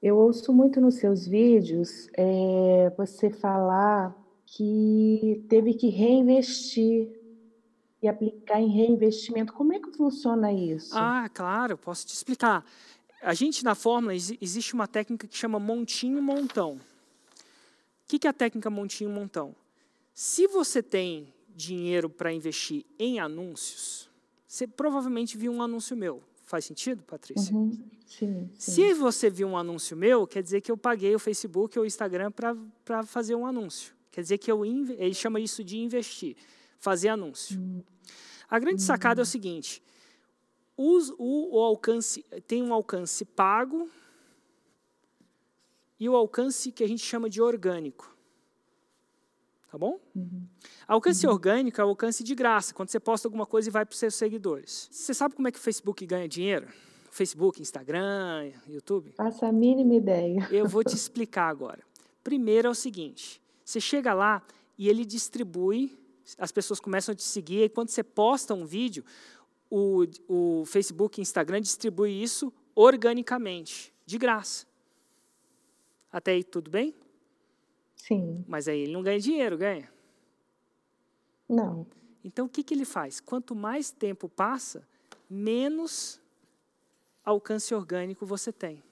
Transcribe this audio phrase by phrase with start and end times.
[0.00, 7.10] Eu ouço muito nos seus vídeos é, você falar que teve que reinvestir
[8.00, 9.52] e aplicar em reinvestimento.
[9.52, 10.96] Como é que funciona isso?
[10.96, 12.64] Ah, claro, posso te explicar.
[13.20, 16.74] A gente, na fórmula, existe uma técnica que chama montinho-montão.
[16.74, 16.80] O
[18.06, 19.54] que é a técnica montinho-montão?
[20.14, 24.08] Se você tem dinheiro para investir em anúncios,
[24.46, 26.22] você provavelmente viu um anúncio meu.
[26.48, 27.54] Faz sentido, Patrícia?
[27.54, 27.70] Uhum.
[28.06, 28.72] Sim, sim.
[28.72, 31.86] Se você viu um anúncio meu, quer dizer que eu paguei o Facebook ou o
[31.86, 33.94] Instagram para fazer um anúncio.
[34.10, 36.38] Quer dizer que eu ele chama isso de investir,
[36.78, 37.60] fazer anúncio.
[37.60, 37.82] Uhum.
[38.48, 39.26] A grande sacada é o hum.
[39.26, 39.82] seguinte:
[40.74, 43.86] o, o, alcance tem um alcance pago
[46.00, 48.16] e o alcance que a gente chama de orgânico.
[49.70, 50.00] Tá bom?
[50.14, 50.46] Uhum.
[50.86, 51.32] Alcance uhum.
[51.32, 53.98] orgânico é o alcance de graça, quando você posta alguma coisa e vai para os
[53.98, 54.88] seus seguidores.
[54.90, 56.68] Você sabe como é que o Facebook ganha dinheiro?
[57.10, 59.12] Facebook, Instagram, YouTube?
[59.12, 60.48] Faça a mínima ideia.
[60.50, 61.82] Eu vou te explicar agora.
[62.24, 64.42] Primeiro é o seguinte: você chega lá
[64.78, 65.98] e ele distribui,
[66.38, 69.04] as pessoas começam a te seguir, e quando você posta um vídeo,
[69.70, 74.66] o, o Facebook e Instagram distribui isso organicamente, de graça.
[76.10, 76.94] Até aí tudo bem?
[77.98, 78.44] Sim.
[78.48, 79.90] Mas aí ele não ganha dinheiro, ganha?
[81.48, 81.86] Não.
[82.24, 83.20] Então o que, que ele faz?
[83.20, 84.86] Quanto mais tempo passa,
[85.28, 86.20] menos
[87.24, 88.82] alcance orgânico você tem.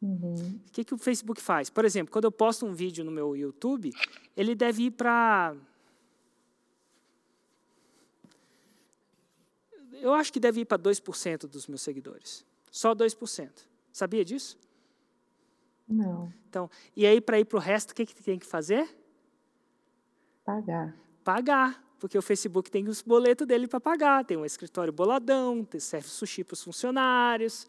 [0.00, 0.60] Uhum.
[0.66, 1.68] O que, que o Facebook faz?
[1.68, 3.92] Por exemplo, quando eu posto um vídeo no meu YouTube,
[4.36, 5.56] ele deve ir para.
[9.92, 12.44] Eu acho que deve ir para 2% dos meus seguidores.
[12.70, 13.50] Só 2%.
[13.92, 14.56] Sabia disso?
[15.88, 16.32] Não.
[16.48, 18.88] Então, e aí, para ir para o resto, o que, que tem que fazer?
[20.44, 20.94] Pagar.
[21.24, 21.84] Pagar.
[21.98, 24.24] Porque o Facebook tem os boletos dele para pagar.
[24.24, 27.66] Tem um escritório boladão, serve sushi para os funcionários,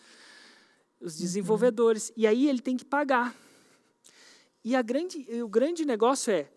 [1.01, 1.21] os uhum.
[1.21, 2.09] desenvolvedores.
[2.09, 2.15] Uhum.
[2.17, 3.35] E aí ele tem que pagar.
[4.63, 6.47] E a grande, o grande negócio é,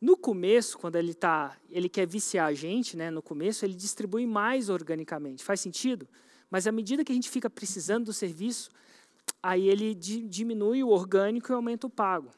[0.00, 4.26] no começo, quando ele tá, ele quer viciar a gente, né, no começo, ele distribui
[4.26, 5.42] mais organicamente.
[5.42, 6.08] Faz sentido?
[6.50, 8.70] Mas à medida que a gente fica precisando do serviço,
[9.42, 12.30] aí ele diminui o orgânico e aumenta o pago.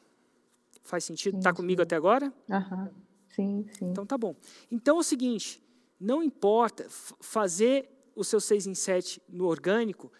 [0.82, 1.38] Faz sentido?
[1.38, 2.32] Está comigo até agora?
[2.50, 2.90] Aham.
[3.28, 3.86] Sim, sim.
[3.86, 4.34] Então tá bom.
[4.70, 5.62] Então é o seguinte,
[5.98, 6.86] não importa
[7.20, 10.12] fazer o seu 6 em 7 no orgânico,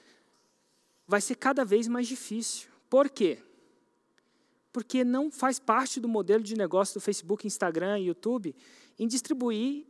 [1.06, 2.70] vai ser cada vez mais difícil.
[2.88, 3.38] Por quê?
[4.72, 8.54] Porque não faz parte do modelo de negócio do Facebook, Instagram e YouTube
[8.98, 9.86] em distribuir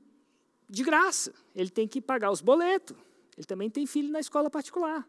[0.68, 1.32] de graça.
[1.54, 2.96] Ele tem que pagar os boletos.
[3.36, 5.08] Ele também tem filho na escola particular.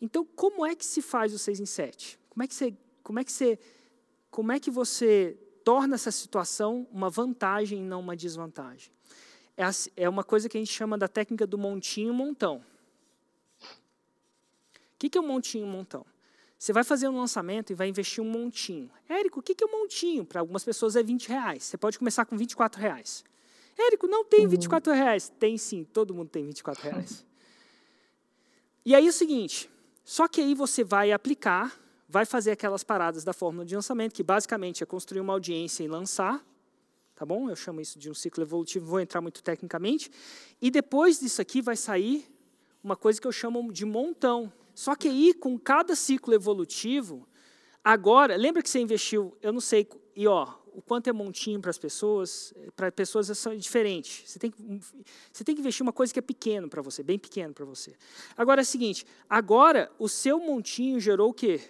[0.00, 2.18] Então, como é que se faz o 6 em 7?
[2.28, 3.58] Como é que você, como é que você,
[4.30, 8.92] como é que você torna essa situação uma vantagem e não uma desvantagem?
[9.56, 9.64] É,
[9.96, 12.64] é uma coisa que a gente chama da técnica do montinho-montão.
[13.60, 16.06] O que é o um montinho-montão?
[16.58, 18.90] Você vai fazer um lançamento e vai investir um montinho.
[19.08, 20.26] Érico, o que é um montinho?
[20.26, 21.64] Para algumas pessoas é 20 reais.
[21.64, 23.24] Você pode começar com 24 reais.
[23.78, 24.98] Érico, não tem 24 uhum.
[24.98, 25.32] reais.
[25.38, 27.24] Tem sim, todo mundo tem 24 reais.
[28.84, 29.70] E aí é o seguinte,
[30.04, 31.78] só que aí você vai aplicar,
[32.08, 35.88] vai fazer aquelas paradas da fórmula de lançamento, que basicamente é construir uma audiência e
[35.88, 36.44] lançar,
[37.14, 37.48] tá bom?
[37.48, 40.10] Eu chamo isso de um ciclo evolutivo, vou entrar muito tecnicamente.
[40.60, 42.26] E depois disso aqui vai sair
[42.82, 44.52] uma coisa que eu chamo de montão.
[44.74, 47.28] Só que aí, com cada ciclo evolutivo,
[47.84, 49.86] agora, lembra que você investiu, eu não sei,
[50.16, 54.24] e ó, o quanto é montinho para as pessoas, para pessoas é diferente.
[54.26, 54.62] Você tem, que,
[55.32, 57.94] você tem que investir uma coisa que é pequeno para você, bem pequeno para você.
[58.36, 61.60] Agora é o seguinte, agora o seu montinho gerou o quê?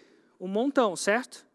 [0.40, 1.46] Um montão, certo?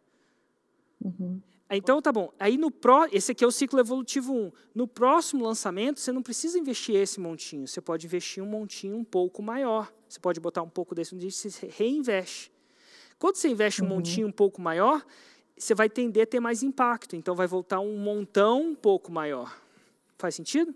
[1.03, 1.41] Uhum.
[1.69, 2.31] Então tá bom.
[2.39, 4.51] Aí no pró, esse aqui é o ciclo evolutivo 1.
[4.73, 7.67] No próximo lançamento, você não precisa investir esse montinho.
[7.67, 9.91] Você pode investir um montinho um pouco maior.
[10.07, 12.51] Você pode botar um pouco desse você reinveste.
[13.17, 13.95] Quando você investe um uhum.
[13.95, 15.03] montinho um pouco maior,
[15.57, 17.15] você vai tender a ter mais impacto.
[17.15, 19.61] Então, vai voltar um montão um pouco maior.
[20.17, 20.73] Faz sentido?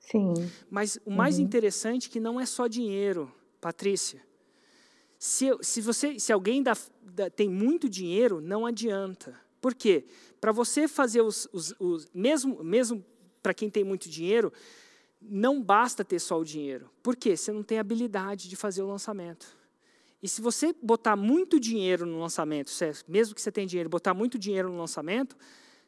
[0.00, 0.34] Sim.
[0.70, 1.44] Mas o mais uhum.
[1.44, 4.20] interessante é que não é só dinheiro, Patrícia.
[5.18, 9.38] Se, se, você, se alguém dá, dá, tem muito dinheiro, não adianta.
[9.60, 10.04] Por quê?
[10.40, 13.04] Para você fazer os, os, os mesmo, mesmo
[13.40, 14.52] para quem tem muito dinheiro,
[15.20, 16.90] não basta ter só o dinheiro.
[17.02, 17.36] Por quê?
[17.36, 19.56] Você não tem habilidade de fazer o lançamento.
[20.22, 22.70] E se você botar muito dinheiro no lançamento,
[23.08, 25.36] mesmo que você tenha dinheiro, botar muito dinheiro no lançamento,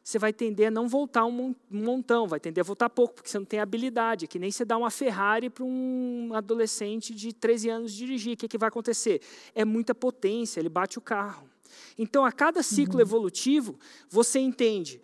[0.03, 3.39] você vai tender a não voltar um montão, vai tender a voltar pouco, porque você
[3.39, 4.25] não tem habilidade.
[4.25, 8.33] É que nem você dá uma Ferrari para um adolescente de 13 anos dirigir.
[8.33, 9.21] O que, que vai acontecer?
[9.55, 11.49] É muita potência, ele bate o carro.
[11.97, 13.01] Então, a cada ciclo uhum.
[13.01, 13.79] evolutivo,
[14.09, 15.01] você entende: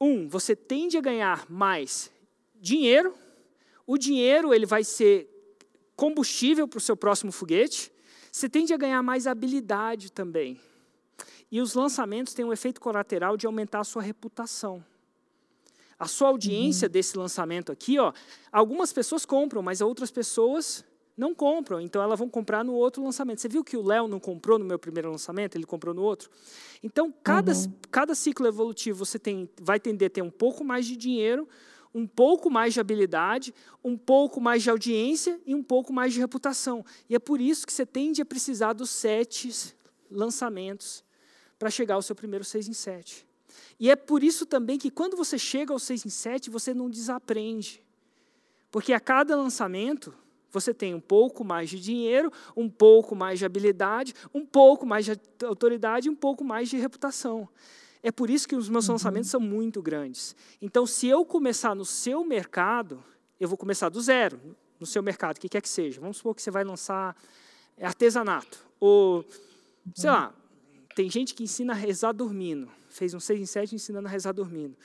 [0.00, 2.12] um, você tende a ganhar mais
[2.60, 3.14] dinheiro,
[3.86, 5.28] o dinheiro ele vai ser
[5.96, 7.91] combustível para o seu próximo foguete,
[8.32, 10.58] Você tende a ganhar mais habilidade também.
[11.50, 14.82] E os lançamentos têm um efeito colateral de aumentar a sua reputação.
[15.98, 16.92] A sua audiência uhum.
[16.92, 18.10] desse lançamento aqui, ó,
[18.50, 20.82] algumas pessoas compram, mas outras pessoas
[21.14, 23.42] não compram, então elas vão comprar no outro lançamento.
[23.42, 26.30] Você viu que o Léo não comprou no meu primeiro lançamento, ele comprou no outro?
[26.82, 27.72] Então, cada, uhum.
[27.90, 31.46] cada ciclo evolutivo você tem, vai tender a ter um pouco mais de dinheiro,
[31.94, 33.54] um pouco mais de habilidade,
[33.84, 36.84] um pouco mais de audiência e um pouco mais de reputação.
[37.08, 39.74] E é por isso que você tende a precisar dos sete
[40.10, 41.04] lançamentos
[41.58, 43.26] para chegar ao seu primeiro seis em sete.
[43.78, 46.88] E é por isso também que quando você chega ao seis em sete, você não
[46.88, 47.82] desaprende.
[48.70, 50.14] Porque a cada lançamento,
[50.50, 55.04] você tem um pouco mais de dinheiro, um pouco mais de habilidade, um pouco mais
[55.04, 55.12] de
[55.44, 57.48] autoridade, um pouco mais de reputação.
[58.02, 58.94] É por isso que os meus uhum.
[58.94, 60.34] lançamentos são muito grandes.
[60.60, 63.02] Então, se eu começar no seu mercado,
[63.38, 64.40] eu vou começar do zero,
[64.80, 66.00] no seu mercado, o que quer que seja.
[66.00, 67.16] Vamos supor que você vai lançar
[67.80, 68.58] artesanato.
[68.80, 69.24] Ou,
[69.94, 70.34] sei lá,
[70.96, 72.68] tem gente que ensina a rezar dormindo.
[72.88, 74.76] Fez um 6 em 7 ensinando a rezar dormindo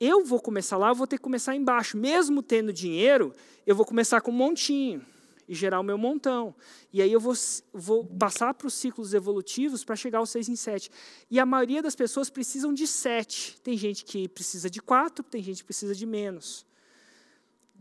[0.00, 1.96] eu vou começar lá, eu vou ter que começar embaixo.
[1.96, 3.34] Mesmo tendo dinheiro,
[3.66, 5.04] eu vou começar com um montinho
[5.48, 6.54] e gerar o meu montão.
[6.92, 7.34] E aí eu vou,
[7.72, 10.90] vou passar para os ciclos evolutivos para chegar aos seis em sete.
[11.30, 13.60] E a maioria das pessoas precisam de sete.
[13.62, 16.66] Tem gente que precisa de quatro, tem gente que precisa de menos.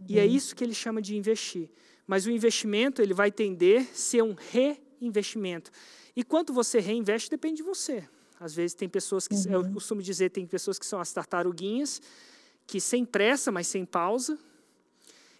[0.07, 0.29] E é uhum.
[0.29, 1.69] isso que ele chama de investir.
[2.05, 5.71] Mas o investimento ele vai tender a ser um reinvestimento.
[6.15, 8.07] E quanto você reinveste depende de você.
[8.39, 9.51] Às vezes tem pessoas que, uhum.
[9.51, 12.01] eu costumo dizer, tem pessoas que são as tartaruguinhas,
[12.67, 14.37] que sem pressa, mas sem pausa.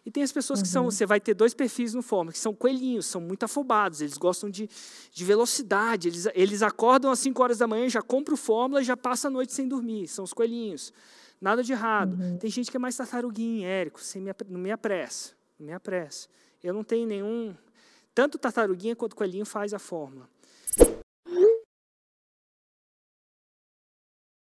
[0.06, 0.63] E tem as pessoas uhum.
[0.63, 0.92] que são, uhum.
[0.92, 4.50] você vai ter dois perfis no Fórmula, que são coelhinhos, são muito afobados, eles gostam
[4.50, 4.69] de,
[5.12, 8.84] de velocidade, eles, eles acordam às 5 horas da manhã, já compram o Fórmula e
[8.84, 10.94] já passa a noite sem dormir, são os coelhinhos.
[11.42, 12.13] Nada de errado.
[12.22, 12.38] Uhum.
[12.38, 16.28] Tem gente que é mais tartaruguinha, Érico, me, não me apressa, não me apressa.
[16.63, 17.56] Eu não tenho nenhum...
[18.13, 20.30] Tanto tartaruguinha quanto coelhinho faz a Fórmula.